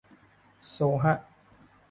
[0.69, 1.15] โซลฮะ